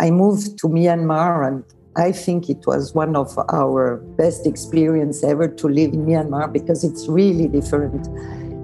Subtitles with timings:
[0.00, 1.64] I moved to Myanmar and
[1.96, 6.84] I think it was one of our best experience ever to live in Myanmar because
[6.84, 8.06] it's really different.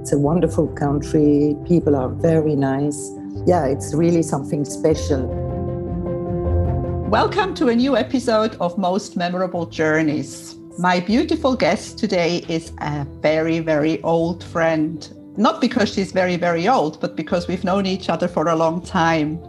[0.01, 1.57] It's a wonderful country.
[1.67, 3.11] People are very nice.
[3.47, 5.27] Yeah, it's really something special.
[7.11, 10.55] Welcome to a new episode of Most Memorable Journeys.
[10.79, 15.13] My beautiful guest today is a very, very old friend.
[15.37, 18.81] Not because she's very, very old, but because we've known each other for a long
[18.83, 19.43] time.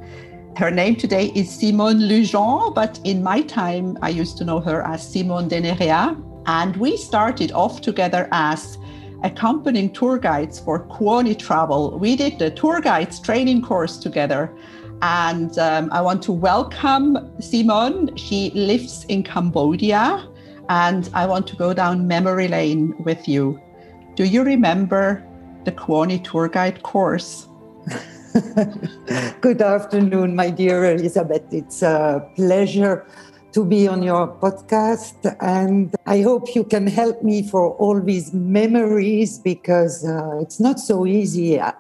[0.58, 4.84] Her name today is Simone Lujan, but in my time, I used to know her
[4.84, 6.16] as Simone Denerea.
[6.46, 8.78] And we started off together as
[9.22, 12.00] accompanying tour guides for Kuoni Travel.
[12.00, 14.50] We did the tour guides training course together.
[15.02, 18.16] And um, I want to welcome Simone.
[18.16, 20.26] She lives in Cambodia.
[20.70, 23.60] And I want to go down memory lane with you.
[24.16, 25.22] Do you remember
[25.66, 27.50] the Kuoni tour guide course?
[29.42, 31.44] Good afternoon, my dear Elizabeth.
[31.52, 33.06] It's a pleasure
[33.54, 35.16] to be on your podcast.
[35.40, 40.80] And I hope you can help me for all these memories because uh, it's not
[40.80, 41.60] so easy.
[41.60, 41.72] Uh,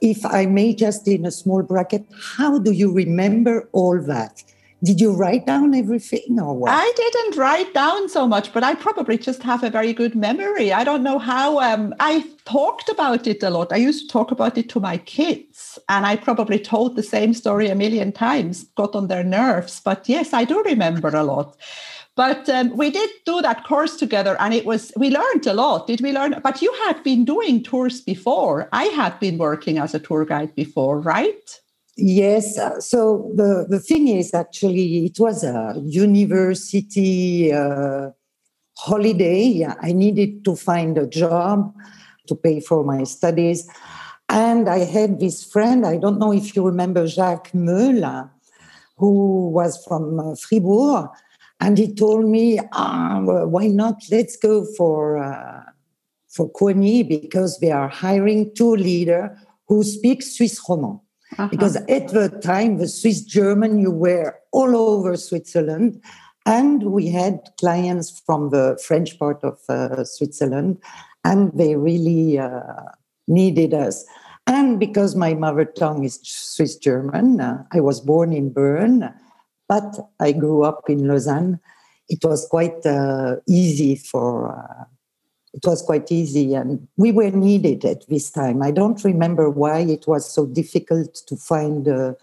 [0.00, 4.42] if I may, just in a small bracket, how do you remember all that?
[4.82, 6.70] Did you write down everything or what?
[6.72, 10.72] I didn't write down so much, but I probably just have a very good memory.
[10.72, 11.60] I don't know how.
[11.60, 13.74] Um, I talked about it a lot.
[13.74, 17.34] I used to talk about it to my kids, and I probably told the same
[17.34, 19.82] story a million times, got on their nerves.
[19.84, 21.58] But yes, I do remember a lot.
[22.16, 25.88] But um, we did do that course together, and it was we learned a lot.
[25.88, 26.40] Did we learn?
[26.42, 28.66] But you had been doing tours before.
[28.72, 31.59] I had been working as a tour guide before, right?
[32.00, 32.56] Yes.
[32.56, 38.10] Uh, so the, the thing is, actually, it was a university uh,
[38.78, 39.66] holiday.
[39.80, 41.74] I needed to find a job
[42.26, 43.68] to pay for my studies.
[44.30, 48.30] And I had this friend, I don't know if you remember Jacques Meul,
[48.96, 51.10] who was from uh, Fribourg.
[51.60, 54.02] And he told me, ah, well, why not?
[54.10, 55.64] Let's go for, uh,
[56.28, 59.30] for Kuoni because they are hiring two leaders
[59.68, 61.00] who speak Swiss Romand.
[61.38, 61.48] Uh-huh.
[61.48, 66.02] Because at the time, the Swiss German, you were all over Switzerland.
[66.46, 70.78] And we had clients from the French part of uh, Switzerland,
[71.22, 72.82] and they really uh,
[73.28, 74.04] needed us.
[74.46, 79.12] And because my mother tongue is Swiss German, uh, I was born in Bern,
[79.68, 81.60] but I grew up in Lausanne.
[82.08, 84.84] It was quite uh, easy for uh,
[85.52, 88.62] it was quite easy and we were needed at this time.
[88.62, 92.16] I don't remember why it was so difficult to find a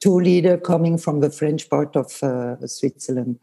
[0.00, 3.38] tour leader coming from the french part of uh, switzerland.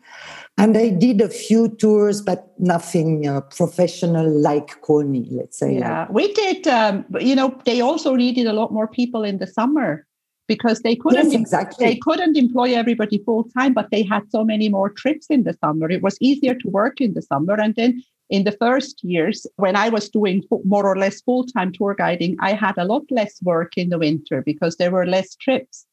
[0.57, 5.77] And i did a few tours but nothing uh, professional like Kuoni let's say.
[5.77, 9.47] Yeah we did um, you know they also needed a lot more people in the
[9.47, 10.05] summer
[10.47, 11.85] because they couldn't yes, exactly.
[11.85, 15.55] they couldn't employ everybody full time but they had so many more trips in the
[15.63, 15.89] summer.
[15.89, 19.75] It was easier to work in the summer and then in the first years, when
[19.75, 23.41] I was doing more or less full time tour guiding, I had a lot less
[23.41, 25.85] work in the winter because there were less trips.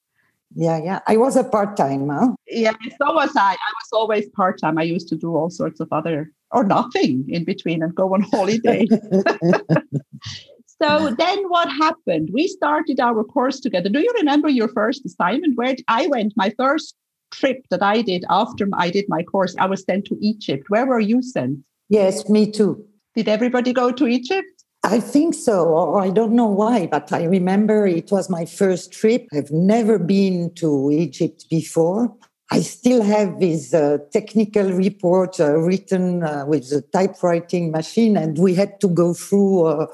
[0.54, 1.00] Yeah, yeah.
[1.06, 2.34] I was a part time, huh?
[2.46, 3.52] Yeah, so was I.
[3.52, 4.78] I was always part time.
[4.78, 8.20] I used to do all sorts of other or nothing in between and go on
[8.32, 8.86] holiday.
[10.80, 12.30] so then what happened?
[12.32, 13.88] We started our course together.
[13.88, 15.56] Do you remember your first assignment?
[15.56, 16.94] Where I went, my first
[17.32, 20.66] trip that I did after I did my course, I was sent to Egypt.
[20.68, 21.58] Where were you sent?
[21.88, 22.84] Yes, me too.
[23.14, 24.48] Did everybody go to Egypt?
[24.82, 28.92] I think so, or I don't know why, but I remember it was my first
[28.92, 29.26] trip.
[29.32, 32.14] I've never been to Egypt before.
[32.52, 38.38] I still have this uh, technical report uh, written uh, with a typewriting machine, and
[38.38, 39.86] we had to go through uh,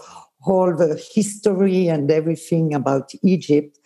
[0.45, 3.79] all the history and everything about Egypt.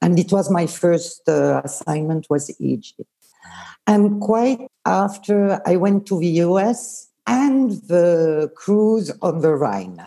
[0.00, 3.08] And it was my first uh, assignment was Egypt.
[3.86, 10.04] And quite after I went to the US, and the cruise on the Rhine.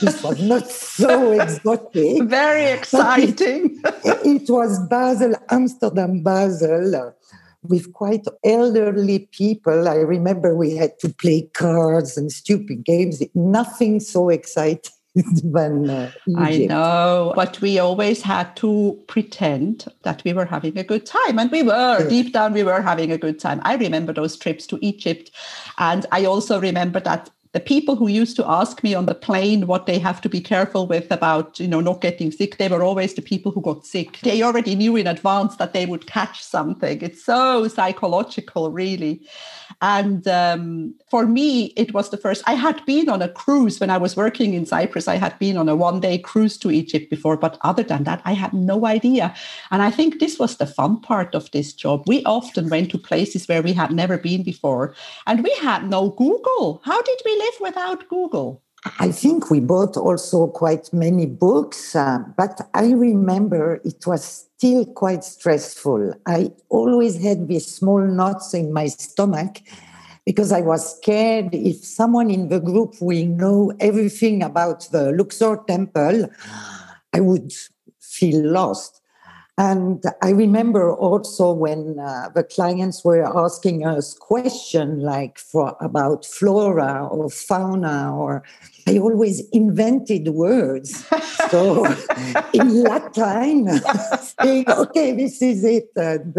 [0.00, 2.24] This was not so exotic.
[2.24, 3.80] Very exciting.
[4.04, 7.14] It, it, was Basel, Amsterdam, Basel,
[7.62, 9.88] with quite elderly people.
[9.88, 13.22] I remember we had to play cards and stupid games.
[13.34, 14.92] Nothing so exciting
[15.42, 20.84] than uh, I know, but we always had to pretend that we were having a
[20.84, 22.08] good time, and we were yeah.
[22.08, 22.52] deep down.
[22.52, 23.60] We were having a good time.
[23.64, 25.30] I remember those trips to Egypt,
[25.78, 29.66] and I also remember that the people who used to ask me on the plane
[29.66, 32.82] what they have to be careful with about you know not getting sick they were
[32.82, 34.18] always the people who got sick.
[34.20, 37.00] They already knew in advance that they would catch something.
[37.00, 39.26] It's so psychological really.
[39.80, 43.90] And um, for me it was the first i had been on a cruise when
[43.90, 45.08] i was working in cyprus.
[45.08, 48.20] I had been on a one day cruise to egypt before but other than that
[48.24, 49.34] i had no idea.
[49.70, 52.04] And i think this was the fun part of this job.
[52.06, 54.94] We often went to places where we had never been before
[55.26, 56.80] and we had no google.
[56.84, 58.62] How did we live without Google?
[59.00, 64.24] I think we bought also quite many books, uh, but I remember it was
[64.56, 66.14] still quite stressful.
[66.26, 69.58] I always had these small knots in my stomach
[70.24, 75.64] because I was scared if someone in the group will know everything about the Luxor
[75.66, 76.28] temple,
[77.12, 77.52] I would
[78.00, 78.97] feel lost.
[79.58, 86.24] And I remember also when uh, the clients were asking us questions like for about
[86.24, 88.44] flora or fauna, or
[88.86, 91.04] I always invented words.
[91.50, 91.84] So
[92.54, 93.80] in Latin,
[94.40, 95.90] saying, okay, this is it.
[95.96, 96.36] And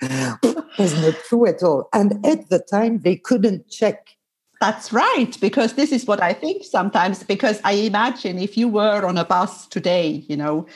[0.78, 1.90] was not true at all.
[1.92, 4.16] And at the time, they couldn't check
[4.62, 7.24] that's right, because this is what I think sometimes.
[7.24, 10.66] Because I imagine if you were on a bus today, you know,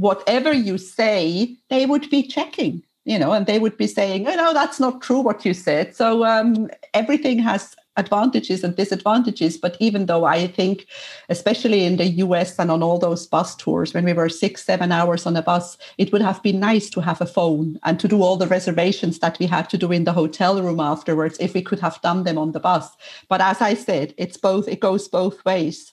[0.00, 4.34] whatever you say, they would be checking, you know, and they would be saying, oh,
[4.34, 5.94] no, that's not true what you said.
[5.94, 9.56] So um, everything has advantages and disadvantages.
[9.58, 10.86] But even though I think,
[11.28, 14.92] especially in the US and on all those bus tours, when we were six, seven
[14.92, 18.06] hours on a bus, it would have been nice to have a phone and to
[18.06, 21.54] do all the reservations that we had to do in the hotel room afterwards if
[21.54, 22.88] we could have done them on the bus.
[23.28, 25.92] But as I said, it's both, it goes both ways.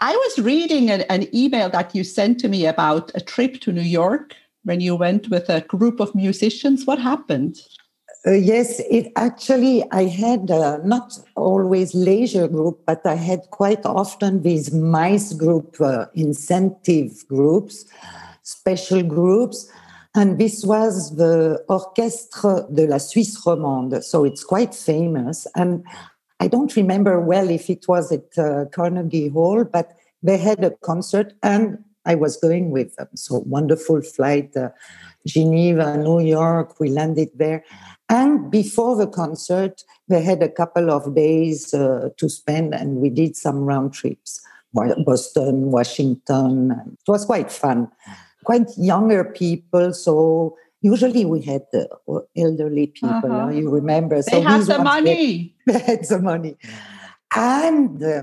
[0.00, 3.72] I was reading an, an, email that you sent to me about a trip to
[3.72, 4.34] New York
[4.64, 6.86] when you went with a group of musicians.
[6.86, 7.58] What happened?
[8.26, 13.86] Uh, yes, it actually, I had uh, not always leisure group, but I had quite
[13.86, 17.84] often these MICE group uh, incentive groups,
[18.42, 19.70] special groups.
[20.14, 24.02] And this was the Orchestre de la Suisse Romande.
[24.02, 25.46] So it's quite famous.
[25.54, 25.84] And
[26.40, 29.92] I don't remember well if it was at uh, Carnegie Hall, but
[30.22, 33.08] they had a concert and I was going with them.
[33.14, 34.70] So wonderful flight, uh,
[35.26, 37.64] Geneva, New York, we landed there.
[38.08, 43.10] And before the concert, they had a couple of days uh, to spend and we
[43.10, 44.40] did some round trips.
[44.72, 46.72] Boston, Washington.
[47.06, 47.90] It was quite fun.
[48.44, 51.88] Quite younger people, so usually we had the
[52.36, 53.50] elderly people uh-huh.
[53.50, 54.16] you remember.
[54.16, 55.54] They so had the money.
[55.66, 56.56] they had the money.
[57.34, 58.22] And uh,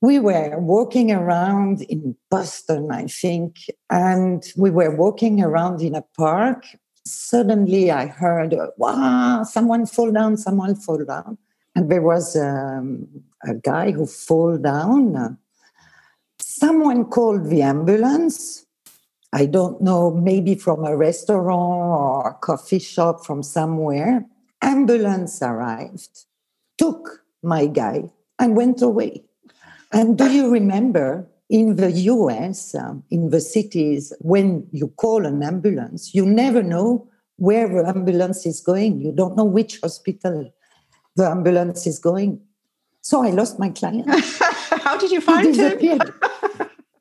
[0.00, 3.56] we were walking around in boston i think
[3.90, 6.66] and we were walking around in a park.
[7.04, 11.38] Suddenly i heard wow someone fall down someone fall down.
[11.74, 13.06] And there was um,
[13.44, 15.36] a guy who fall down.
[16.40, 18.65] Someone called the ambulance
[19.36, 24.24] I don't know, maybe from a restaurant or a coffee shop from somewhere.
[24.62, 26.24] Ambulance arrived,
[26.78, 29.24] took my guy, and went away.
[29.92, 35.42] And do you remember in the US, um, in the cities, when you call an
[35.42, 37.06] ambulance, you never know
[37.36, 39.02] where the ambulance is going.
[39.02, 40.50] You don't know which hospital
[41.14, 42.40] the ambulance is going.
[43.02, 44.08] So I lost my client.
[44.86, 46.00] How did you find him?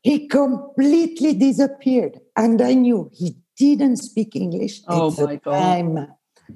[0.04, 2.20] he completely disappeared.
[2.36, 5.96] And I knew he didn't speak English oh at the my time.
[5.96, 6.10] God.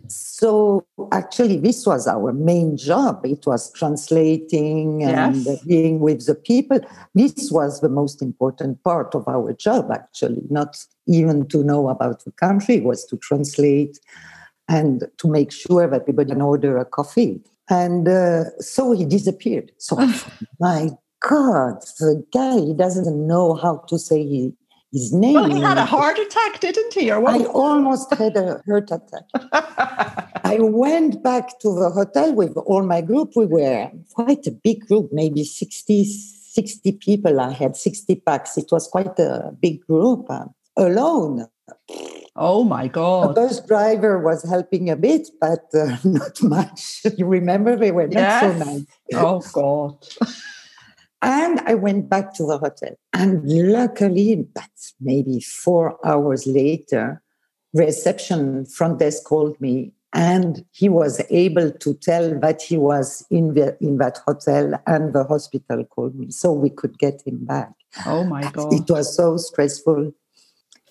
[0.08, 3.26] So actually, this was our main job.
[3.26, 5.64] It was translating and yes.
[5.64, 6.80] being with the people.
[7.16, 10.78] This was the most important part of our job, actually, not
[11.08, 14.00] even to know about the country, was to translate
[14.68, 17.42] and to make sure that everybody can order a coffee.
[17.70, 19.72] And uh, so he disappeared.
[19.78, 19.96] So,
[20.60, 20.92] my
[21.28, 24.24] God, the guy he doesn't know how to say
[24.92, 25.34] his name.
[25.34, 27.12] Well, he had a heart attack, didn't he?
[27.12, 27.40] Or what?
[27.40, 29.24] I almost had a heart attack.
[30.44, 33.34] I went back to the hotel with all my group.
[33.36, 37.40] We were quite a big group, maybe 60, 60 people.
[37.40, 38.58] I had 60 pax.
[38.58, 41.48] It was quite a big group uh, alone.
[42.36, 43.30] Oh my God.
[43.30, 47.02] The bus driver was helping a bit, but uh, not much.
[47.18, 48.42] You remember they were not yes.
[48.42, 48.86] so nice.
[49.14, 50.08] Oh God.
[51.22, 52.96] And I went back to the hotel.
[53.14, 54.70] And luckily, but
[55.02, 57.22] maybe four hours later,
[57.74, 63.54] reception front desk called me and he was able to tell that he was in
[63.54, 67.74] the, in that hotel and the hospital called me so we could get him back.
[68.06, 68.74] Oh my god.
[68.74, 70.14] it was so stressful.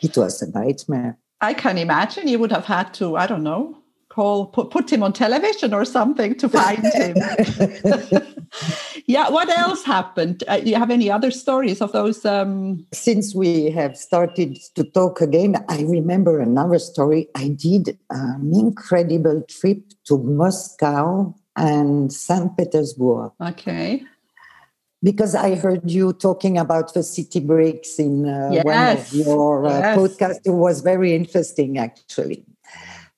[0.01, 1.19] It was a nightmare.
[1.41, 3.78] I can imagine you would have had to i don't know
[4.19, 7.15] call put, put him on television or something to find him.
[9.07, 9.31] yeah.
[9.31, 10.43] What else happened?
[10.49, 12.25] Uh, do you have any other stories of those?
[12.27, 12.85] Um...
[12.93, 17.29] Since we have started to talk again, I remember another story.
[17.37, 22.57] I did an incredible trip to Moscow and St.
[22.57, 23.31] Petersburg.
[23.41, 24.03] Okay
[25.01, 28.65] because I heard you talking about the city breaks in uh, yes.
[28.65, 29.99] one of your uh, yes.
[29.99, 30.41] podcasts.
[30.45, 32.45] It was very interesting, actually.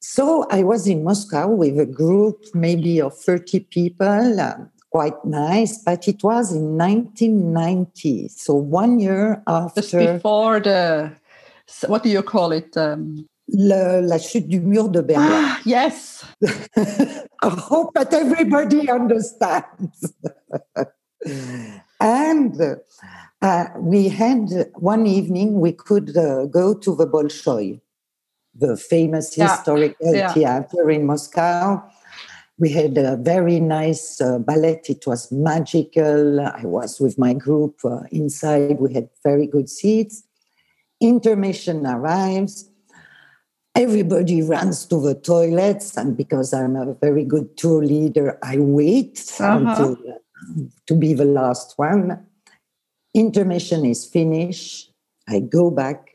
[0.01, 4.57] So I was in Moscow with a group, maybe of 30 people, uh,
[4.91, 8.29] quite nice, but it was in 1990.
[8.29, 9.83] So one year after.
[9.83, 11.13] Just before the,
[11.87, 12.77] what do you call it?
[12.77, 15.27] Um, Le, la chute du mur de Berlin.
[15.29, 16.25] Ah, yes.
[16.47, 20.13] I hope that everybody understands.
[22.01, 22.61] and
[23.43, 27.81] uh, we had one evening we could uh, go to the Bolshoi,
[28.55, 29.57] the famous yeah.
[29.57, 30.33] historical yeah.
[30.33, 31.83] theater in Moscow.
[32.59, 34.83] We had a very nice uh, ballet.
[34.85, 36.41] It was magical.
[36.41, 38.81] I was with my group uh, inside.
[38.81, 40.25] We had very good seats.
[41.01, 42.69] Intermission arrives.
[43.75, 49.25] Everybody runs to the toilets, and because I'm a very good tour leader, I wait
[49.39, 49.59] uh-huh.
[49.59, 49.97] until
[50.87, 52.27] to be the last one.
[53.15, 54.93] Intermission is finished.
[55.29, 56.10] I go back,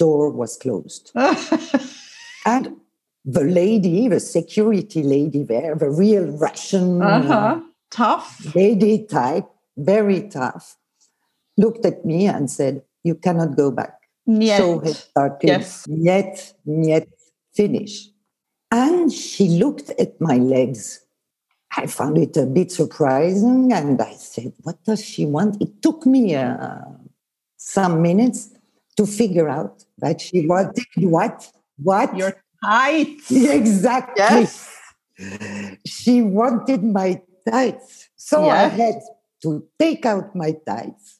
[0.00, 1.12] door was closed.
[2.46, 2.64] and
[3.24, 7.34] the lady, the security lady there, the real Russian, uh-huh.
[7.34, 10.76] uh, tough lady type, very tough,
[11.56, 13.94] looked at me and said, You cannot go back.
[14.26, 14.58] Yet.
[14.58, 15.86] So it started, yes.
[15.88, 17.06] yet, yet,
[17.52, 18.08] finish.
[18.72, 21.00] And she looked at my legs
[21.76, 25.60] I found it a bit surprising and I said, What does she want?
[25.62, 26.80] It took me uh,
[27.56, 28.50] some minutes
[29.00, 31.50] to figure out that she wanted what?
[31.82, 32.14] What?
[32.16, 33.30] Your tights.
[33.30, 34.22] Exactly.
[34.22, 34.76] Yes.
[35.86, 38.10] She wanted my tights.
[38.16, 38.72] So yes.
[38.72, 38.94] I had
[39.42, 41.18] to take out my tights,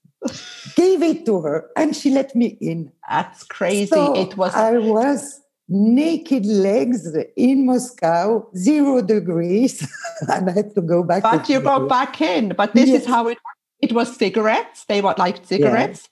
[0.76, 2.92] gave it to her, and she let me in.
[3.08, 3.87] That's crazy.
[3.87, 4.54] So it was.
[4.54, 9.80] I was naked legs in Moscow, zero degrees,
[10.28, 11.22] and I had to go back.
[11.22, 12.50] But you go back in.
[12.50, 13.02] But this yes.
[13.02, 13.38] is how it
[13.80, 14.84] it was cigarettes.
[14.84, 16.08] They were like cigarettes,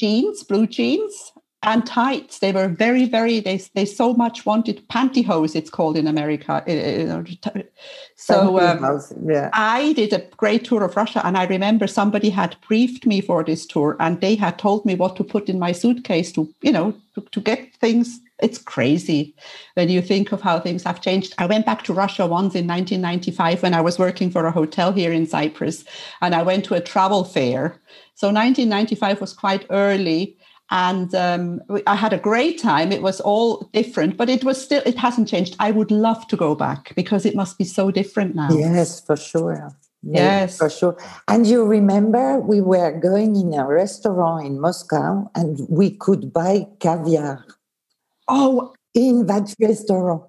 [0.00, 2.38] jeans, blue jeans, and tights.
[2.38, 3.40] They were very, very.
[3.40, 5.54] They they so much wanted pantyhose.
[5.54, 6.52] It's called in America.
[8.16, 9.00] So um,
[9.34, 9.50] yeah.
[9.52, 13.44] I did a great tour of Russia, and I remember somebody had briefed me for
[13.44, 16.72] this tour, and they had told me what to put in my suitcase to, you
[16.72, 19.34] know, to, to get things it's crazy
[19.74, 21.34] when you think of how things have changed.
[21.38, 24.92] I went back to Russia once in 1995 when I was working for a hotel
[24.92, 25.84] here in Cyprus,
[26.20, 27.80] and I went to a travel fair.
[28.14, 30.36] So 1995 was quite early,
[30.70, 32.92] and um, I had a great time.
[32.92, 35.56] It was all different, but it was still it hasn't changed.
[35.58, 38.50] I would love to go back because it must be so different now.
[38.50, 39.70] Yes, for sure.
[40.02, 40.96] Yes, for sure.
[41.28, 46.66] And you remember we were going in a restaurant in Moscow and we could buy
[46.80, 47.44] caviar
[48.30, 50.22] Oh, in that restaurant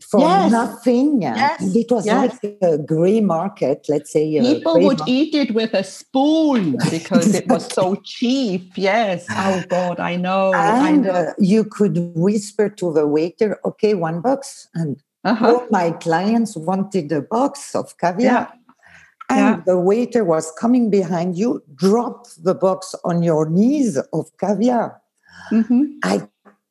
[0.00, 0.52] for yes.
[0.52, 1.22] nothing.
[1.22, 1.74] Yes.
[1.74, 2.38] It was yes.
[2.42, 4.40] like a grey market, let's say.
[4.40, 5.12] People would market.
[5.12, 8.72] eat it with a spoon because it was so cheap.
[8.76, 9.26] Yes.
[9.30, 10.52] Oh, God, I know.
[10.54, 11.10] And I know.
[11.10, 14.68] Uh, you could whisper to the waiter, okay, one box.
[14.74, 15.46] And uh-huh.
[15.46, 18.32] all my clients wanted a box of caviar.
[18.32, 18.46] Yeah.
[19.28, 19.62] And yeah.
[19.64, 25.00] the waiter was coming behind you, dropped the box on your knees of caviar.
[25.52, 25.84] Mm-hmm.
[26.02, 26.28] I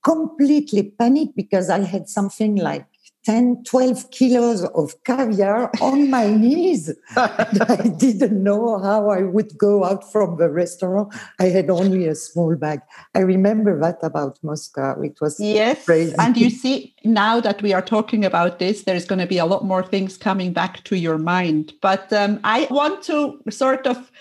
[0.10, 2.86] completely panicked because I had something like
[3.26, 6.92] 10, 12 kilos of caviar on my knees.
[7.16, 11.14] I didn't know how I would go out from the restaurant.
[11.40, 12.80] I had only a small bag.
[13.14, 15.00] I remember that about Moscow.
[15.02, 15.86] It was yes.
[15.86, 16.16] crazy.
[16.18, 19.46] And you see, now that we are talking about this, there's going to be a
[19.46, 21.74] lot more things coming back to your mind.
[21.82, 24.12] But um, I want to sort of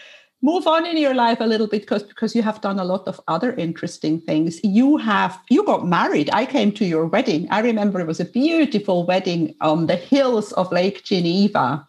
[0.43, 3.07] move on in your life a little bit because because you have done a lot
[3.09, 4.61] of other interesting things.
[4.63, 6.31] You have you got married.
[6.33, 7.49] I came to your wedding.
[7.51, 11.87] I remember it was a beautiful wedding on the hills of lake geneva.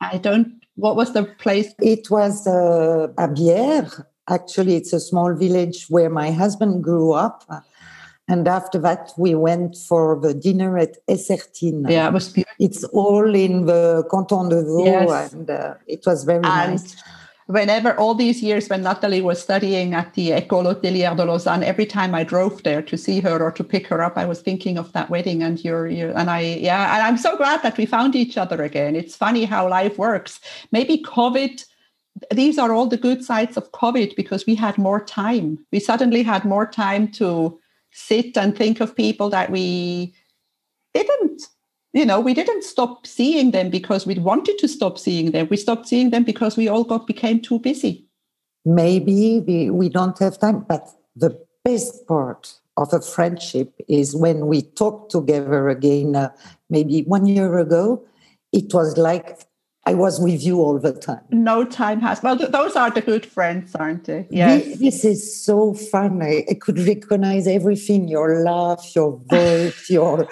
[0.00, 1.74] I don't what was the place?
[1.80, 3.08] It was uh,
[4.28, 7.44] actually it's a small village where my husband grew up.
[8.30, 11.90] And after that we went for the dinner at Essertine.
[11.90, 12.54] Yeah, it was beautiful.
[12.60, 15.32] It's all in the Canton de Vaud, yes.
[15.32, 16.94] and uh, it was very and nice
[17.48, 21.86] whenever all these years when Natalie was studying at the École Hôtelière de Lausanne, every
[21.86, 24.76] time I drove there to see her or to pick her up, I was thinking
[24.76, 27.86] of that wedding and you're, you and I, yeah, and I'm so glad that we
[27.86, 28.94] found each other again.
[28.94, 30.40] It's funny how life works.
[30.72, 31.64] Maybe COVID,
[32.30, 35.58] these are all the good sides of COVID because we had more time.
[35.72, 37.58] We suddenly had more time to
[37.92, 40.12] sit and think of people that we
[40.92, 41.48] didn't
[41.92, 45.48] you know, we didn't stop seeing them because we wanted to stop seeing them.
[45.50, 48.06] We stopped seeing them because we all got became too busy.
[48.64, 54.46] Maybe we, we don't have time, but the best part of a friendship is when
[54.46, 56.30] we talk together again, uh,
[56.68, 58.04] maybe one year ago,
[58.52, 59.40] it was like
[59.88, 61.22] I was with you all the time.
[61.30, 62.22] No time has.
[62.22, 64.26] Well, th- those are the good friends, aren't they?
[64.30, 64.64] Yes.
[64.64, 66.22] This, this is so fun.
[66.22, 70.28] I, I, could recognize everything your laugh, your voice, your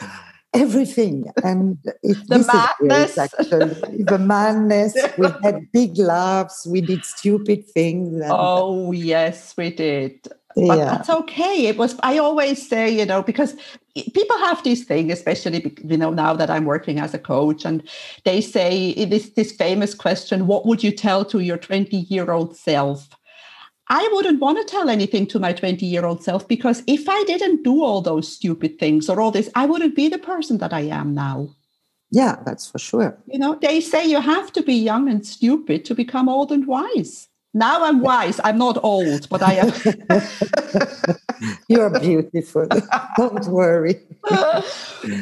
[0.60, 1.30] everything.
[1.42, 3.18] And it, the madness.
[3.18, 4.02] Actually.
[4.02, 4.96] the madness.
[5.18, 6.66] We had big laughs.
[6.66, 8.20] We did stupid things.
[8.20, 10.28] And, oh, yes, we did.
[10.56, 11.66] But that's okay.
[11.66, 13.54] It was, I always say, you know, because
[13.94, 17.82] people have this thing, especially, you know, now that I'm working as a coach, and
[18.24, 22.56] they say this, this famous question, what would you tell to your 20 year old
[22.56, 23.08] self?
[23.88, 27.22] I wouldn't want to tell anything to my 20 year old self because if I
[27.24, 30.72] didn't do all those stupid things or all this, I wouldn't be the person that
[30.72, 31.50] I am now.
[32.10, 33.18] Yeah, that's for sure.
[33.26, 36.66] You know, they say you have to be young and stupid to become old and
[36.66, 37.28] wise.
[37.54, 38.38] Now I'm wise.
[38.44, 39.72] I'm not old, but I am.
[41.68, 42.66] You're beautiful.
[43.16, 44.02] Don't worry.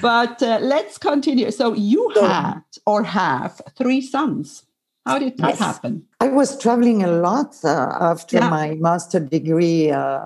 [0.03, 1.51] but uh, let's continue.
[1.53, 4.65] So you had or have three sons.
[5.07, 5.59] How did that yes.
[5.59, 6.07] happen?
[6.21, 8.49] I was traveling a lot uh, after yeah.
[8.49, 10.21] my master degree, uh,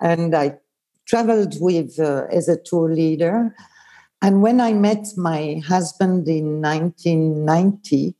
[0.00, 0.58] and I
[1.06, 3.54] traveled with uh, as a tour leader.
[4.22, 8.14] And when I met my husband in 1990,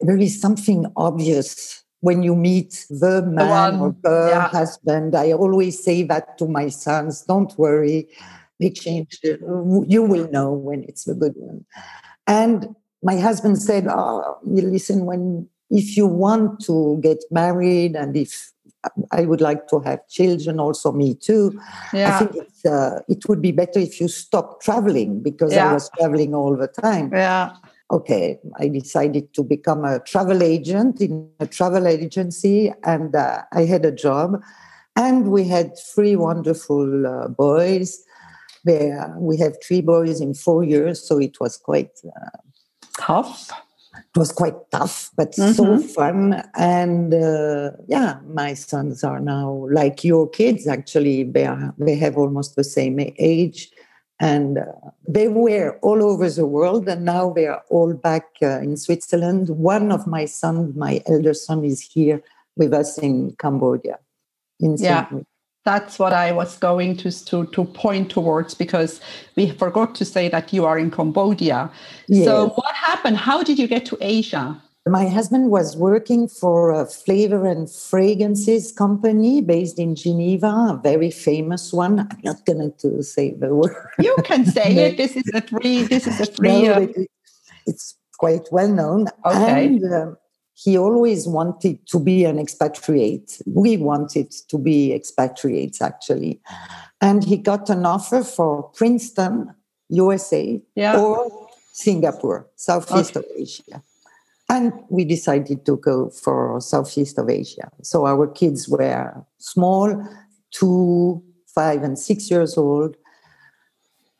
[0.00, 4.48] there is something obvious when you meet the man the or the yeah.
[4.48, 5.14] husband.
[5.14, 8.08] I always say that to my sons don't worry,
[8.60, 9.20] they change.
[9.22, 11.64] You will know when it's the good one.
[12.26, 18.52] And my husband said, Oh, listen, when if you want to get married and if
[19.12, 21.60] I would like to have children, also me too.
[21.92, 22.14] Yeah.
[22.14, 25.70] I think it's, uh, it would be better if you stop traveling because yeah.
[25.70, 27.10] I was traveling all the time.
[27.12, 27.52] Yeah
[27.90, 33.64] okay, I decided to become a travel agent in a travel agency, and uh, I
[33.64, 34.42] had a job.
[34.96, 38.02] And we had three wonderful uh, boys.
[38.64, 42.38] There, we have three boys in four years, so it was quite uh,
[42.98, 43.50] tough.
[43.94, 45.52] It was quite tough, but mm-hmm.
[45.52, 46.42] so fun.
[46.54, 50.66] And uh, yeah, my sons are now like your kids.
[50.66, 53.70] Actually, they are, they have almost the same age
[54.20, 54.64] and uh,
[55.06, 59.48] they were all over the world and now they are all back uh, in switzerland
[59.50, 62.20] one of my sons my elder son is here
[62.56, 63.98] with us in cambodia
[64.60, 65.08] in yeah
[65.70, 69.00] that's what i was going to, to, to point towards because
[69.36, 71.70] we forgot to say that you are in cambodia
[72.06, 72.24] yes.
[72.24, 74.44] so what happened how did you get to asia
[74.88, 81.10] my husband was working for a flavor and fragrances company based in Geneva, a very
[81.10, 82.00] famous one.
[82.00, 83.76] I'm not going to say the word.
[83.98, 84.96] You can say it.
[85.02, 85.82] This is a free.
[85.82, 86.62] This is a free.
[86.62, 86.80] No, uh...
[86.80, 87.10] it,
[87.66, 89.08] it's quite well known.
[89.26, 89.66] Okay.
[89.66, 90.12] And, uh,
[90.58, 93.40] he always wanted to be an expatriate.
[93.46, 96.40] We wanted to be expatriates, actually.
[97.00, 99.54] And he got an offer for Princeton,
[99.88, 100.98] USA, yeah.
[100.98, 103.24] or Singapore, Southeast okay.
[103.24, 103.82] of Asia.
[104.48, 107.70] And we decided to go for Southeast of Asia.
[107.82, 110.08] So our kids were small,
[110.50, 112.96] two, five, and six years old.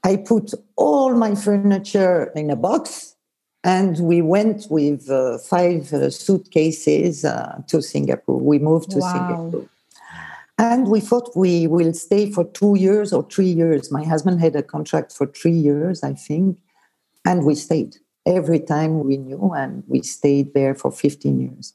[0.04, 3.16] I put all my furniture in a box
[3.64, 8.38] and we went with uh, five uh, suitcases uh, to Singapore.
[8.40, 9.12] We moved to wow.
[9.12, 9.68] Singapore.
[10.60, 13.92] And we thought we will stay for two years or three years.
[13.92, 16.58] My husband had a contract for three years, I think,
[17.24, 21.74] and we stayed every time we knew, and we stayed there for 15 years.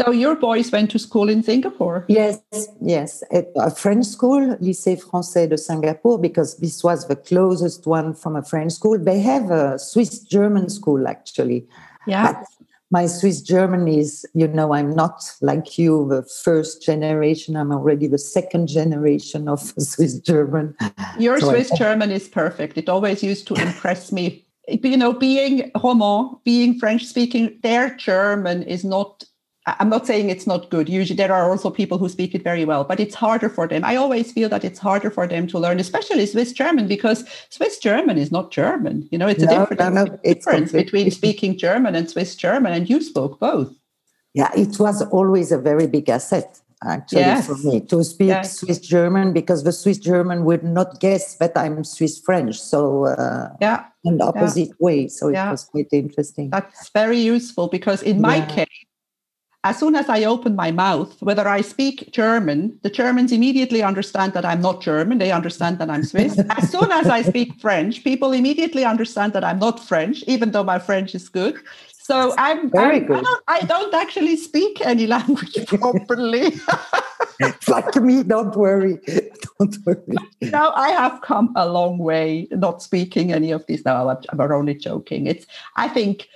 [0.00, 2.06] So your boys went to school in Singapore?
[2.08, 2.40] Yes,
[2.80, 8.14] yes, at a French school, Lycée Français de Singapour, because this was the closest one
[8.14, 8.98] from a French school.
[8.98, 11.66] They have a Swiss German school actually.
[12.06, 12.32] Yeah.
[12.32, 12.46] But
[12.90, 17.54] my Swiss German is, you know, I'm not like you, the first generation.
[17.54, 20.74] I'm already the second generation of Swiss German.
[21.18, 22.78] Your so Swiss I, German is perfect.
[22.78, 28.62] It always used to impress me you know, being Romand, being French speaking, their German
[28.62, 29.24] is not.
[29.78, 30.88] I'm not saying it's not good.
[30.88, 33.84] Usually, there are also people who speak it very well, but it's harder for them.
[33.84, 37.78] I always feel that it's harder for them to learn, especially Swiss German, because Swiss
[37.78, 39.08] German is not German.
[39.10, 42.34] You know, it's no, a difference, no, no, it's difference between speaking German and Swiss
[42.34, 43.72] German, and you spoke both.
[44.34, 47.46] Yeah, it was always a very big asset actually yes.
[47.46, 48.60] for me to speak yes.
[48.60, 52.58] Swiss German because the Swiss German would not guess that I'm Swiss French.
[52.58, 54.74] So uh, yeah, in the opposite yeah.
[54.80, 55.08] way.
[55.08, 56.50] So it was quite interesting.
[56.50, 58.66] That's very useful because in my case,
[59.62, 64.32] as soon as I open my mouth, whether I speak German, the Germans immediately understand
[64.32, 65.18] that I'm not German.
[65.18, 66.38] They understand that I'm Swiss.
[66.50, 70.64] as soon as I speak French, people immediately understand that I'm not French, even though
[70.64, 71.56] my French is good.
[71.92, 73.18] So I'm very I'm, good.
[73.18, 76.54] I don't, I don't actually speak any language properly.
[77.42, 78.98] It's like me, don't worry.
[79.58, 80.16] Don't worry.
[80.42, 83.82] Now I have come a long way not speaking any of these.
[83.84, 85.26] No, I'm, I'm only joking.
[85.26, 85.46] It's
[85.76, 86.28] I think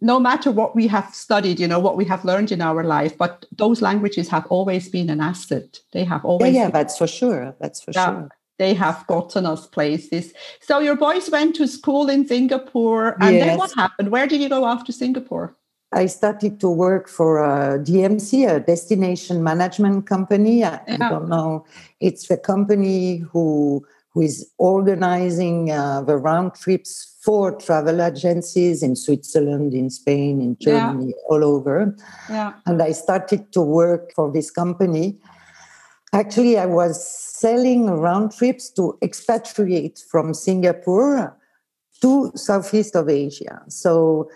[0.00, 3.16] no matter what we have studied, you know, what we have learned in our life,
[3.18, 5.80] but those languages have always been an asset.
[5.92, 6.54] They have always.
[6.54, 7.54] Yeah, yeah that's for sure.
[7.60, 8.28] That's for yeah, sure.
[8.58, 10.32] They have gotten us places.
[10.60, 13.46] So your boys went to school in Singapore, and yes.
[13.46, 14.10] then what happened?
[14.10, 15.54] Where did you go after Singapore?
[15.92, 20.62] I started to work for uh, a DMC, a destination management company.
[20.62, 20.96] I, yeah.
[21.00, 21.64] I don't know.
[21.98, 23.86] It's a company who
[24.18, 30.56] who is organizing uh, the round trips for travel agencies in Switzerland, in Spain, in
[30.60, 31.30] Germany, yeah.
[31.30, 31.94] all over.
[32.28, 32.54] Yeah.
[32.66, 35.20] And I started to work for this company.
[36.12, 41.38] Actually, I was selling round trips to expatriate from Singapore
[42.02, 43.62] to Southeast of Asia.
[43.68, 44.28] So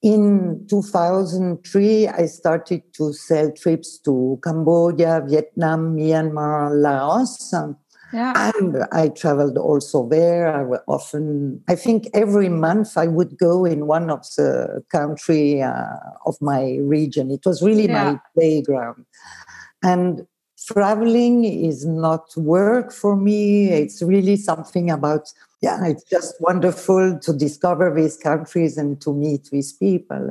[0.00, 7.52] in 2003, I started to sell trips to Cambodia, Vietnam, Myanmar, Laos.
[8.12, 8.52] Yeah.
[8.56, 10.48] And I traveled also there.
[10.54, 15.62] I would often, I think every month I would go in one of the country
[15.62, 17.30] uh, of my region.
[17.30, 18.12] It was really yeah.
[18.12, 19.04] my playground.
[19.82, 20.26] And
[20.66, 23.70] traveling is not work for me.
[23.70, 29.50] It's really something about, yeah, it's just wonderful to discover these countries and to meet
[29.50, 30.30] these people.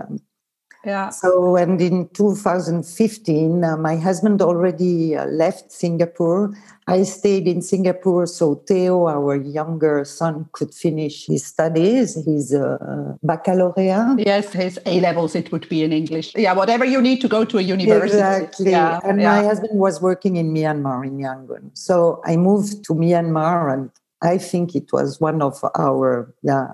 [0.85, 1.09] Yeah.
[1.09, 6.53] So, and in 2015, uh, my husband already uh, left Singapore.
[6.87, 13.15] I stayed in Singapore so Theo, our younger son, could finish his studies, his uh,
[13.23, 14.19] baccalaureate.
[14.19, 16.33] Yes, his A levels, it would be in English.
[16.35, 18.17] Yeah, whatever you need to go to a university.
[18.17, 18.71] Exactly.
[18.71, 19.41] Yeah, and yeah.
[19.41, 21.71] my husband was working in Myanmar, in Yangon.
[21.73, 23.89] So I moved to Myanmar, and
[24.21, 26.67] I think it was one of our, yeah,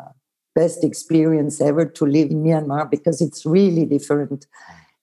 [0.56, 4.48] best experience ever to live in Myanmar because it's really different.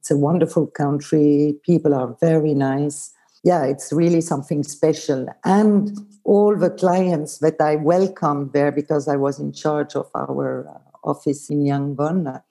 [0.00, 1.56] It's a wonderful country.
[1.64, 3.12] People are very nice.
[3.44, 5.26] Yeah, it's really something special.
[5.44, 10.68] And all the clients that I welcomed there because I was in charge of our
[10.68, 12.42] uh, office in Yangon,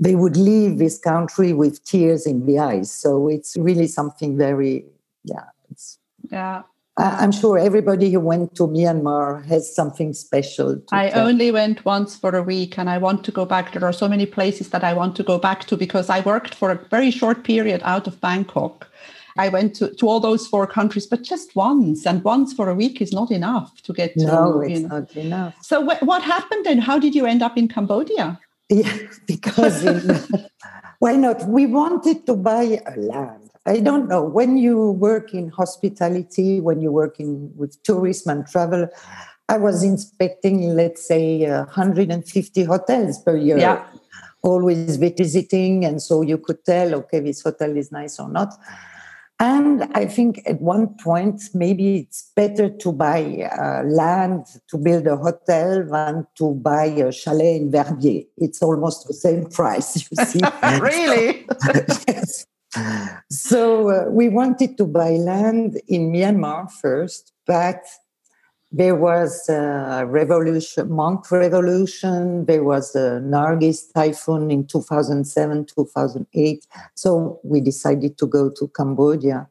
[0.00, 2.90] they would leave this country with tears in the eyes.
[2.90, 4.86] So it's really something very,
[5.24, 5.46] yeah.
[5.70, 5.98] it's
[6.30, 6.62] yeah.
[6.98, 10.80] I'm sure everybody who went to Myanmar has something special.
[10.90, 11.28] I tell.
[11.28, 13.72] only went once for a week and I want to go back.
[13.72, 16.54] There are so many places that I want to go back to because I worked
[16.54, 18.88] for a very short period out of Bangkok.
[19.36, 22.74] I went to, to all those four countries, but just once, and once for a
[22.74, 24.26] week is not enough to get to.
[24.26, 24.98] No, it's you know.
[24.98, 25.54] not enough.
[25.62, 28.40] So, wh- what happened and how did you end up in Cambodia?
[28.68, 28.92] Yeah,
[29.26, 30.18] because in,
[30.98, 31.46] why not?
[31.46, 34.22] We wanted to buy a land I don't know.
[34.22, 38.88] When you work in hospitality, when you work in with tourism and travel,
[39.48, 43.58] I was inspecting, let's say, uh, 150 hotels per year.
[43.58, 43.84] Yeah.
[44.42, 48.54] Always visiting, and so you could tell, okay, this hotel is nice or not.
[49.40, 55.06] And I think at one point, maybe it's better to buy uh, land to build
[55.06, 58.22] a hotel than to buy a chalet in Verbier.
[58.36, 60.40] It's almost the same price, you see.
[60.80, 61.46] really?
[62.08, 62.46] yes
[63.30, 67.84] so uh, we wanted to buy land in Myanmar first, but
[68.70, 72.44] there was a revolution, monk revolution.
[72.44, 76.66] There was a Nargis typhoon in 2007, 2008.
[76.94, 79.48] So we decided to go to Cambodia.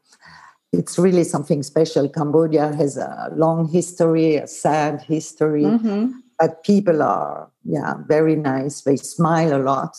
[0.72, 2.08] It's really something special.
[2.10, 6.12] Cambodia has a long history, a sad history, mm-hmm.
[6.38, 8.82] but people are, yeah, very nice.
[8.82, 9.98] They smile a lot.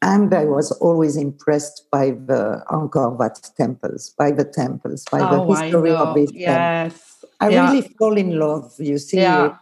[0.00, 5.46] And I was always impressed by the Angkor Wat temples, by the temples, by oh,
[5.46, 6.30] the history of it.
[6.32, 7.24] Yes.
[7.40, 7.70] I yeah.
[7.70, 9.18] really fall in love, you see.
[9.18, 9.56] Yeah.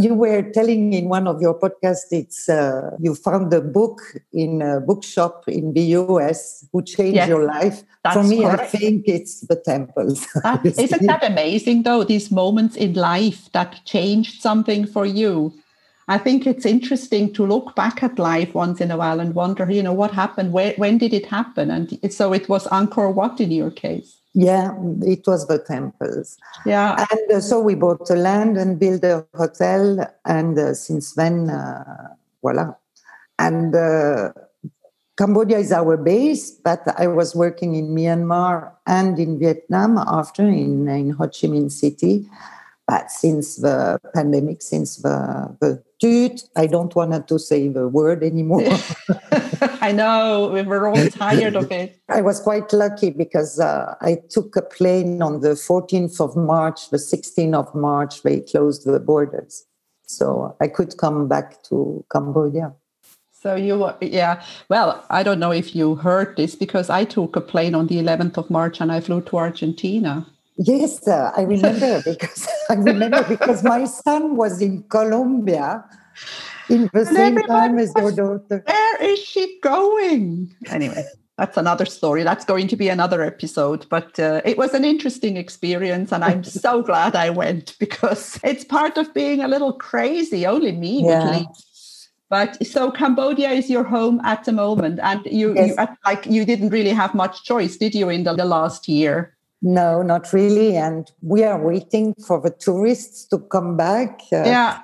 [0.00, 4.00] You were telling in one of your podcasts, it's uh, you found a book
[4.32, 7.82] in a bookshop in the US who changed yes, your life.
[8.12, 8.62] For me, correct.
[8.62, 10.26] I think it's the temples.
[10.42, 12.04] That, isn't that amazing, though?
[12.04, 15.52] These moments in life that changed something for you.
[16.12, 19.64] I think it's interesting to look back at life once in a while and wonder,
[19.70, 20.52] you know, what happened?
[20.52, 21.70] Where, when did it happen?
[21.70, 24.18] And so it was Angkor Wat in your case.
[24.34, 26.36] Yeah, it was the temples.
[26.66, 27.06] Yeah.
[27.10, 30.06] And uh, so we bought the land and built a hotel.
[30.26, 32.08] And uh, since then, uh,
[32.42, 32.74] voila.
[33.38, 34.32] And uh,
[35.16, 40.88] Cambodia is our base, but I was working in Myanmar and in Vietnam after in,
[40.88, 42.28] in Ho Chi Minh City.
[42.86, 48.62] But since the pandemic, since the, the I don't want to say the word anymore.
[49.80, 52.00] I know we were all tired of it.
[52.08, 56.90] I was quite lucky because uh, I took a plane on the 14th of March.
[56.90, 59.64] The 16th of March, they closed the borders,
[60.06, 62.74] so I could come back to Cambodia.
[63.32, 64.42] So you, were, yeah.
[64.68, 67.96] Well, I don't know if you heard this because I took a plane on the
[67.96, 70.26] 11th of March and I flew to Argentina.
[70.64, 75.84] Yes, uh, I remember because I remember because my son was in Colombia
[76.68, 78.62] in the and same time as your daughter.
[78.64, 80.54] Where is she going?
[80.68, 81.04] Anyway,
[81.36, 82.22] that's another story.
[82.22, 83.86] That's going to be another episode.
[83.88, 88.64] But uh, it was an interesting experience, and I'm so glad I went because it's
[88.64, 90.46] part of being a little crazy.
[90.46, 91.44] Only me yeah.
[92.32, 95.74] But so Cambodia is your home at the moment, and you, yes.
[95.76, 99.31] you like you didn't really have much choice, did you, in the, the last year?
[99.62, 100.76] No, not really.
[100.76, 104.20] And we are waiting for the tourists to come back.
[104.32, 104.82] Uh, yeah.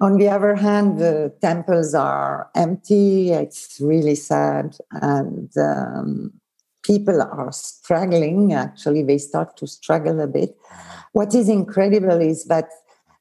[0.00, 3.32] On the other hand, the temples are empty.
[3.32, 4.76] It's really sad.
[4.92, 6.32] And um,
[6.82, 8.52] people are struggling.
[8.52, 10.56] Actually, they start to struggle a bit.
[11.12, 12.68] What is incredible is that,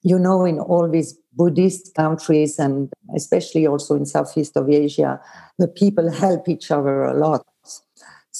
[0.04, 5.20] you know, in all these Buddhist countries and especially also in Southeast of Asia,
[5.58, 7.46] the people help each other a lot.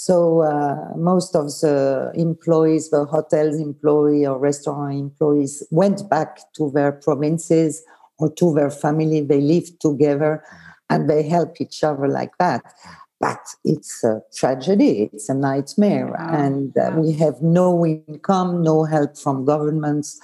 [0.04, 6.72] So uh, most of the employees, the hotels employee or restaurant employees, went back to
[6.72, 7.84] their provinces
[8.18, 9.22] or to their family.
[9.22, 10.44] They lived together,
[10.90, 12.64] and they help each other like that.
[13.20, 15.12] But it's a tragedy.
[15.14, 20.20] It's a nightmare, and uh, we have no income, no help from governments.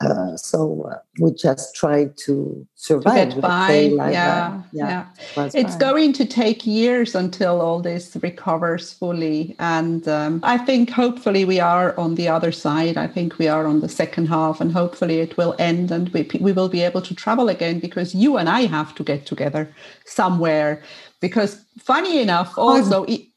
[0.00, 3.34] Uh, so uh, we just try to survive.
[3.34, 5.06] To by, like yeah, yeah,
[5.36, 5.50] yeah.
[5.54, 11.44] It's going to take years until all this recovers fully, and um, I think hopefully
[11.44, 12.96] we are on the other side.
[12.96, 16.30] I think we are on the second half, and hopefully it will end, and we
[16.40, 19.68] we will be able to travel again because you and I have to get together
[20.04, 20.80] somewhere.
[21.20, 23.04] Because funny enough, also.
[23.04, 23.27] Oh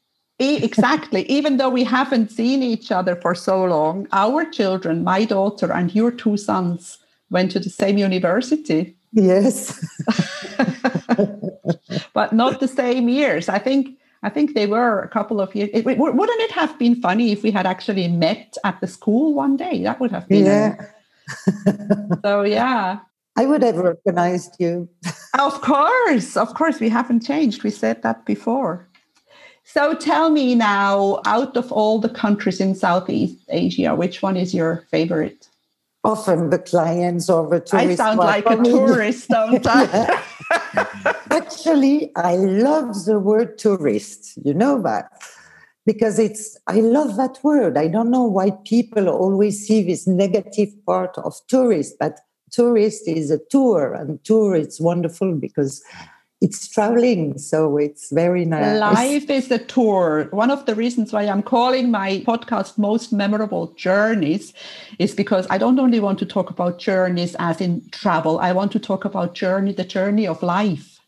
[0.42, 1.22] exactly.
[1.30, 5.94] Even though we haven't seen each other for so long, our children, my daughter and
[5.94, 6.98] your two sons,
[7.30, 8.96] went to the same university.
[9.12, 9.84] Yes.
[12.14, 13.48] but not the same years.
[13.48, 15.70] I think I think they were a couple of years.
[15.72, 19.56] It, wouldn't it have been funny if we had actually met at the school one
[19.56, 19.82] day?
[19.82, 20.46] That would have been.
[20.46, 20.76] Yeah.
[21.66, 23.00] A, so yeah.
[23.36, 24.88] I would have recognized you.
[25.38, 27.64] of course, of course, we haven't changed.
[27.64, 28.88] We said that before.
[29.72, 34.52] So tell me now, out of all the countries in Southeast Asia, which one is
[34.52, 35.48] your favorite?
[36.04, 37.98] Often the clients or the tourists.
[37.98, 40.22] I sound like a tourist, don't I?
[41.30, 44.36] Actually, I love the word tourist.
[44.44, 45.10] You know that?
[45.86, 47.78] Because it's, I love that word.
[47.78, 53.30] I don't know why people always see this negative part of tourist, but tourist is
[53.30, 55.82] a tour, and tour is wonderful because
[56.42, 58.80] it's traveling so it's very nice.
[58.80, 60.26] Life is a tour.
[60.32, 64.52] One of the reasons why i'm calling my podcast most memorable journeys
[64.98, 68.40] is because i don't only want to talk about journeys as in travel.
[68.40, 70.98] I want to talk about journey the journey of life.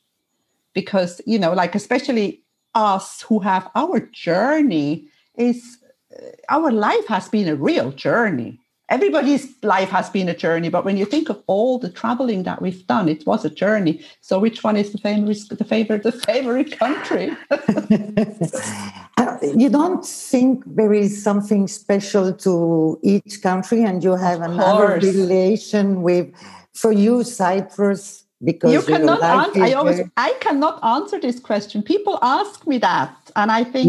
[0.73, 2.44] Because you know like especially
[2.75, 5.79] us who have our journey is
[6.16, 8.61] uh, our life has been a real journey
[8.95, 12.59] everybody's life has been a journey but when you think of all the traveling that
[12.63, 13.95] we've done it was a journey.
[14.21, 17.27] So which one is the favorite the favorite the favorite country?
[19.43, 26.03] You don't think there is something special to each country and you have another relation
[26.03, 26.33] with
[26.75, 31.83] for you cyprus because you cannot answer i always i cannot answer this question.
[31.83, 33.89] People ask me that and i think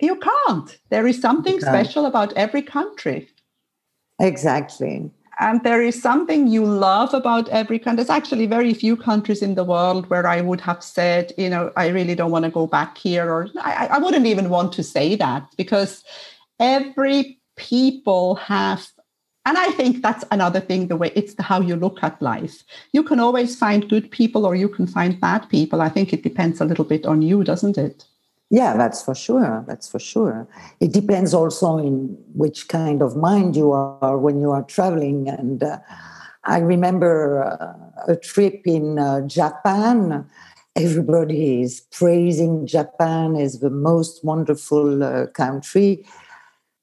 [0.00, 0.78] you can't.
[0.90, 3.28] There is something special about every country
[4.20, 5.10] Exactly.
[5.40, 7.96] And there is something you love about every country.
[7.96, 11.72] There's actually very few countries in the world where I would have said, you know,
[11.76, 14.84] I really don't want to go back here, or I, I wouldn't even want to
[14.84, 16.04] say that because
[16.60, 18.86] every people have
[19.46, 22.64] and i think that's another thing the way it's the, how you look at life
[22.92, 26.22] you can always find good people or you can find bad people i think it
[26.22, 28.04] depends a little bit on you doesn't it
[28.50, 29.64] yeah, that's for sure.
[29.66, 30.46] That's for sure.
[30.80, 35.28] It depends also in which kind of mind you are when you are traveling.
[35.28, 35.78] And uh,
[36.44, 40.28] I remember uh, a trip in uh, Japan.
[40.76, 46.04] Everybody is praising Japan as the most wonderful uh, country.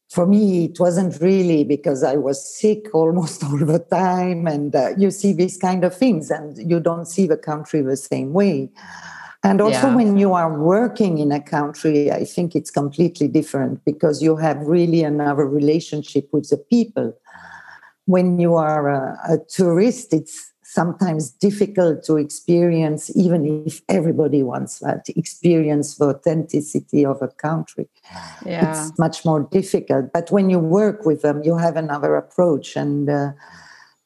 [0.10, 4.48] For me, it wasn't really because I was sick almost all the time.
[4.48, 7.98] And uh, you see these kind of things, and you don't see the country the
[7.98, 8.72] same way.
[9.44, 9.96] And also, yeah.
[9.96, 14.58] when you are working in a country, I think it's completely different because you have
[14.58, 17.18] really another relationship with the people.
[18.06, 24.80] When you are a, a tourist, it's sometimes difficult to experience, even if everybody wants
[24.80, 27.90] that experience the authenticity of a country.
[28.46, 28.70] Yeah.
[28.70, 30.14] It's much more difficult.
[30.14, 33.32] But when you work with them, you have another approach, and uh,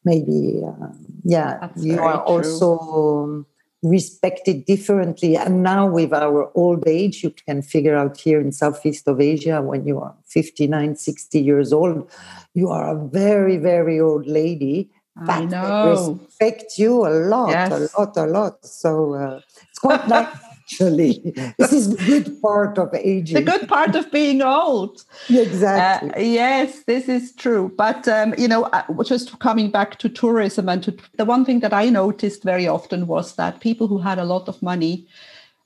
[0.06, 0.88] maybe, uh,
[1.24, 2.36] yeah, That's you are true.
[2.36, 3.46] also
[3.86, 5.38] respected differently.
[5.38, 9.62] And now, with our old age, you can figure out here in Southeast of Asia,
[9.62, 12.10] when you are 59, 60 years old,
[12.54, 16.20] you are a very, very old lady I know.
[16.28, 17.72] respect you a lot, yes.
[17.72, 18.66] a lot, a lot.
[18.66, 20.36] So uh, it's quite nice.
[20.66, 23.36] Actually, this is the good part of aging.
[23.36, 25.04] The good part of being old.
[25.30, 26.10] exactly.
[26.10, 27.72] Uh, yes, this is true.
[27.78, 31.60] But um, you know, uh, just coming back to tourism and to the one thing
[31.60, 35.08] that I noticed very often was that people who had a lot of money,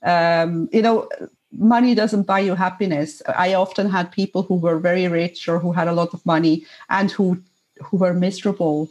[0.03, 1.07] um, you know,
[1.51, 3.21] money doesn't buy you happiness.
[3.27, 6.65] I often had people who were very rich or who had a lot of money
[6.89, 7.41] and who
[7.81, 8.89] who were miserable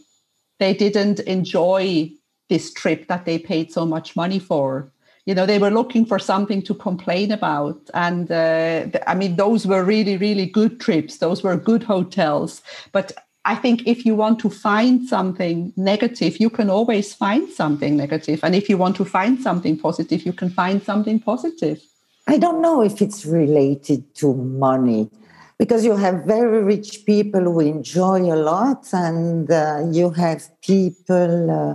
[0.59, 2.11] they didn't enjoy
[2.49, 4.91] this trip that they paid so much money for
[5.29, 7.79] you know they were looking for something to complain about.
[7.93, 11.19] And uh, i mean those were really really good trips.
[11.19, 12.63] Those were good hotels.
[12.93, 13.13] But
[13.45, 18.41] i think if you want to find something negative you can always find something negative.
[18.43, 21.79] And if you want to find something positive you can find something positive.
[22.27, 25.11] I don't know if it's related to money
[25.59, 31.51] because you have very rich people who enjoy a lot and uh, you have people
[31.61, 31.75] uh,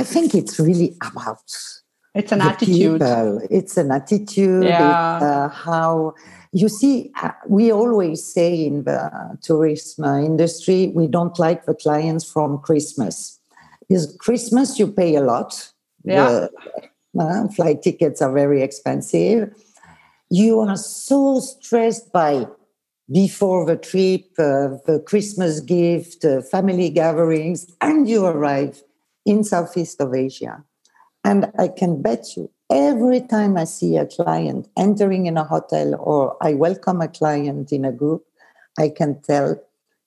[0.00, 1.48] i think it's really about
[2.14, 3.40] it's an attitude people.
[3.50, 5.16] it's an attitude yeah.
[5.16, 6.14] It's, uh, how
[6.52, 12.24] you see uh, we always say in the tourism industry we don't like the clients
[12.24, 13.40] from christmas
[13.80, 15.70] because christmas you pay a lot
[16.04, 16.48] yeah.
[17.14, 19.54] The, uh, flight tickets are very expensive
[20.30, 22.46] you are so stressed by
[23.12, 28.82] before the trip, uh, the Christmas gift, uh, family gatherings, and you arrive
[29.26, 30.64] in Southeast of Asia.
[31.24, 35.94] And I can bet you every time I see a client entering in a hotel
[36.00, 38.24] or I welcome a client in a group,
[38.78, 39.60] I can tell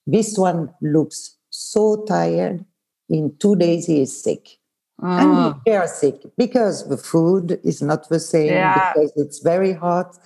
[0.07, 2.65] this one looks so tired.
[3.07, 4.57] In two days, he is sick.
[4.99, 5.59] And ah.
[5.65, 8.93] they are sick because the food is not the same, yeah.
[8.93, 10.17] because it's very hot.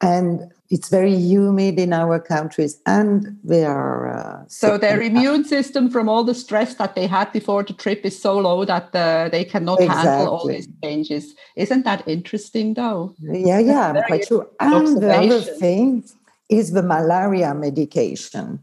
[0.00, 5.90] And it's very humid in our countries and they are uh, so their immune system
[5.90, 9.28] from all the stress that they had before the trip is so low that uh,
[9.28, 10.08] they cannot exactly.
[10.08, 11.34] handle all these changes.
[11.56, 13.14] Isn't that interesting though?
[13.20, 14.48] Yeah yeah i'm quite sure.
[14.58, 16.04] And the other thing
[16.48, 18.60] is the malaria medication.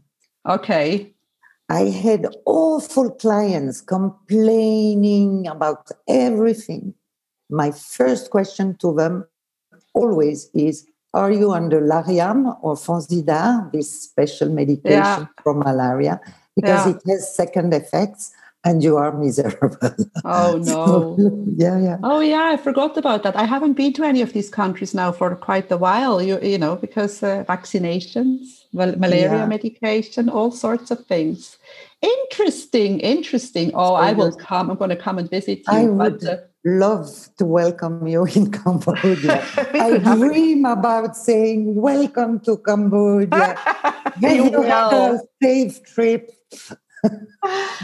[0.48, 1.14] Okay.
[1.68, 6.94] I had awful clients complaining about everything.
[7.48, 9.26] My first question to them
[9.94, 15.26] always is are you under Lariam or Fansidar, this special medication yeah.
[15.42, 16.20] for malaria?
[16.54, 16.92] Because yeah.
[16.92, 18.32] it has second effects
[18.64, 19.76] and you are miserable.
[20.24, 21.16] Oh no.
[21.16, 21.96] so, yeah, yeah.
[22.02, 23.36] Oh yeah, I forgot about that.
[23.36, 26.58] I haven't been to any of these countries now for quite a while, you, you
[26.58, 29.46] know, because uh, vaccinations, well, malaria yeah.
[29.46, 31.56] medication, all sorts of things.
[32.02, 33.72] Interesting, interesting.
[33.74, 34.70] Oh, I will come.
[34.70, 35.64] I'm going to come and visit you.
[35.68, 39.44] I but, would, uh, love to welcome you in Cambodia.
[39.56, 43.58] I dream about saying, Welcome to Cambodia.
[44.20, 46.30] you have a safe trip.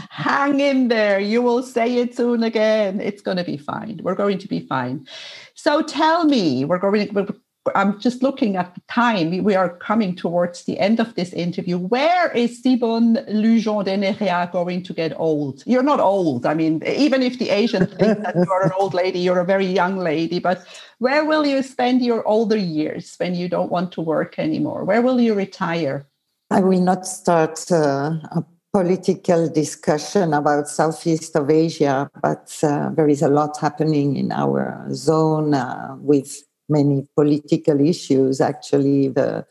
[0.09, 1.19] Hang in there.
[1.19, 3.01] You will say it soon again.
[3.01, 3.99] It's going to be fine.
[4.03, 5.07] We're going to be fine.
[5.55, 7.35] So tell me, we're going to,
[7.75, 9.43] I'm just looking at the time.
[9.43, 11.77] We are coming towards the end of this interview.
[11.77, 15.63] Where is Simone Lujon de Nerea going to get old?
[15.65, 16.45] You're not old.
[16.45, 19.65] I mean, even if the Asians think that you're an old lady, you're a very
[19.65, 20.39] young lady.
[20.39, 20.65] But
[20.99, 24.83] where will you spend your older years when you don't want to work anymore?
[24.83, 26.07] Where will you retire?
[26.49, 33.09] I will not start uh, a political discussion about Southeast of Asia, but uh, there
[33.09, 38.41] is a lot happening in our zone uh, with many political issues.
[38.41, 39.45] Actually, the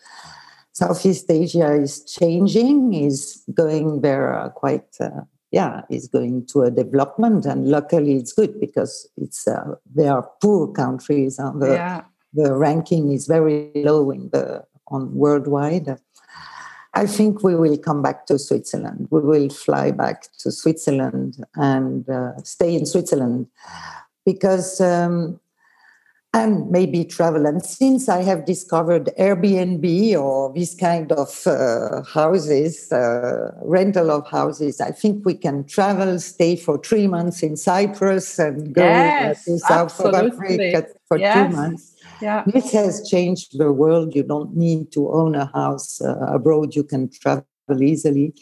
[0.73, 6.71] Southeast Asia is changing, is going there uh, quite, uh, yeah, is going to a
[6.71, 12.03] development, and luckily it's good because it's uh, they are poor countries, and the yeah.
[12.35, 15.99] the ranking is very low in the on worldwide.
[16.97, 19.09] I think we will come back to Switzerland.
[19.11, 23.49] We will fly back to Switzerland and uh, stay in Switzerland
[24.25, 25.39] because um,
[26.37, 27.47] and maybe travel.
[27.47, 29.87] And since I have discovered Airbnb
[30.21, 36.19] or this kind of uh, houses, uh, rental of houses, I think we can travel,
[36.21, 41.51] stay for three months in Cyprus and go yes, to South Africa for yes.
[41.51, 41.97] two months.
[42.21, 42.45] Yeah.
[42.47, 44.15] This has changed the world.
[44.15, 46.75] You don't need to own a house uh, abroad.
[46.75, 47.47] You can travel
[47.81, 48.35] easily.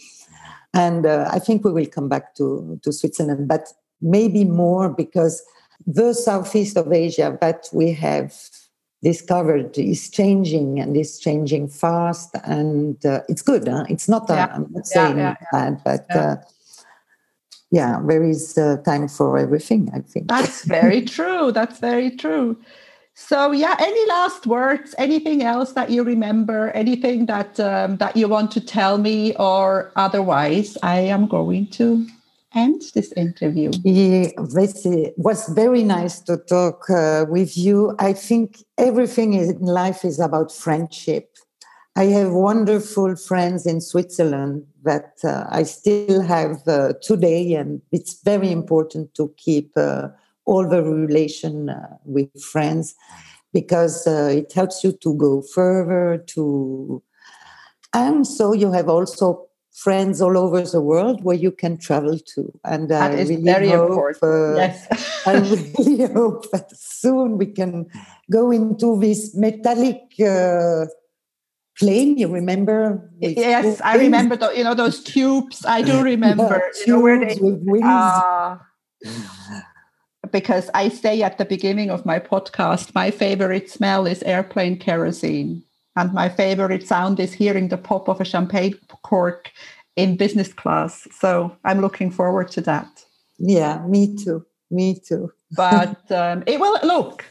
[0.74, 3.47] And uh, I think we will come back to, to Switzerland.
[3.47, 3.68] But
[4.01, 5.45] maybe more because
[5.87, 8.35] the southeast of Asia that we have
[9.05, 13.85] discovered is changing and is changing fast and uh, it's good huh?
[13.91, 14.49] it's not uh, yeah.
[14.55, 16.37] i'm not saying yeah, yeah, bad but uh,
[17.70, 20.26] yeah there is uh, time for everything i think.
[20.26, 21.53] That's very true.
[21.53, 22.57] That's very true.
[23.14, 24.95] So yeah any last words?
[24.97, 26.70] Anything else that you remember?
[26.70, 30.78] Anything that um, that you want to tell me or otherwise?
[30.82, 32.07] I am going to
[32.55, 33.70] end this interview.
[33.84, 37.94] Yeah, it was very nice to talk uh, with you.
[37.98, 41.36] I think everything in life is about friendship.
[41.96, 48.20] I have wonderful friends in Switzerland that uh, I still have uh, today, and it's
[48.22, 50.09] very important to keep uh,
[50.44, 52.94] all the relation uh, with friends
[53.52, 56.18] because uh, it helps you to go further.
[56.34, 57.00] To
[57.92, 62.53] and so you have also friends all over the world where you can travel to.
[62.64, 64.22] And that I really very hope, important.
[64.22, 65.22] Uh, yes.
[65.27, 67.87] I really hope that soon we can
[68.31, 70.87] go into this metallic uh,
[71.79, 72.16] plane.
[72.16, 73.11] You remember?
[73.18, 74.37] Yes, I remember.
[74.37, 75.66] The, you know those tubes.
[75.66, 76.62] I do remember.
[76.87, 77.35] you know where they.
[77.41, 77.85] With wings.
[77.85, 78.59] Uh,
[80.31, 85.64] because I say at the beginning of my podcast, my favorite smell is airplane kerosene.
[85.97, 89.53] And my favorite sound is hearing the pop of a champagne cork
[89.97, 91.07] in business class.
[91.12, 93.05] So I'm looking forward to that.
[93.38, 94.45] Yeah, me too.
[94.70, 95.32] Me too.
[95.57, 97.24] but um, it will look.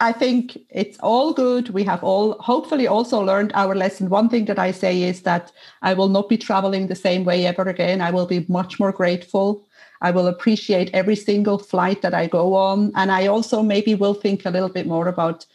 [0.00, 1.70] I think it's all good.
[1.70, 4.08] We have all hopefully also learned our lesson.
[4.08, 5.50] One thing that I say is that
[5.82, 8.00] I will not be traveling the same way ever again.
[8.00, 9.66] I will be much more grateful.
[10.00, 12.92] I will appreciate every single flight that I go on.
[12.94, 15.46] And I also maybe will think a little bit more about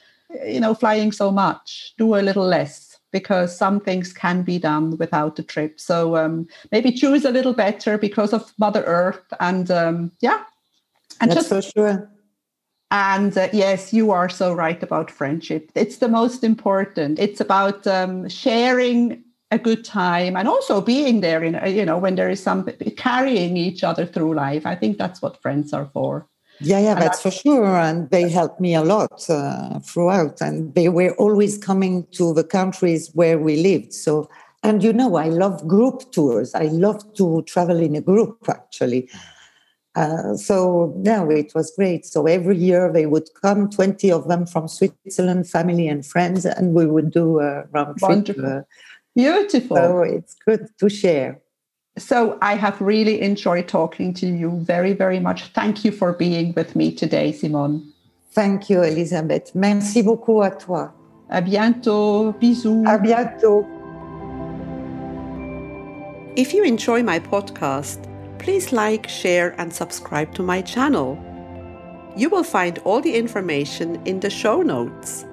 [0.45, 4.97] you know, flying so much, do a little less because some things can be done
[4.97, 5.79] without the trip.
[5.79, 9.33] So um, maybe choose a little better because of Mother Earth.
[9.39, 10.43] And um, yeah,
[11.19, 12.11] and That's just for sure.
[12.91, 15.71] And uh, yes, you are so right about friendship.
[15.75, 17.19] It's the most important.
[17.19, 22.13] It's about um, sharing a good time and also being there in you know when
[22.13, 22.65] there is some
[22.97, 24.65] carrying each other through life.
[24.65, 26.27] I think that's what friends are for.
[26.61, 27.77] Yeah, yeah, that's for sure.
[27.77, 30.41] And they helped me a lot uh, throughout.
[30.41, 33.93] And they were always coming to the countries where we lived.
[33.93, 34.29] So,
[34.61, 36.53] and you know, I love group tours.
[36.53, 39.09] I love to travel in a group, actually.
[39.95, 42.05] Uh, so, yeah, it was great.
[42.05, 46.73] So every year they would come, 20 of them from Switzerland, family and friends, and
[46.73, 48.09] we would do a round trip.
[48.09, 48.67] Wonderful.
[49.15, 49.77] Beautiful.
[49.77, 51.41] So it's good to share.
[51.97, 55.51] So I have really enjoyed talking to you very, very much.
[55.53, 57.91] Thank you for being with me today, Simone.
[58.31, 59.53] Thank you, Elisabeth.
[59.55, 60.93] Merci beaucoup à toi.
[61.29, 62.33] À bientôt.
[62.39, 62.85] Bisous.
[62.85, 63.65] À bientôt.
[66.35, 67.99] If you enjoy my podcast,
[68.37, 71.17] please like, share, and subscribe to my channel.
[72.15, 75.25] You will find all the information in the show notes.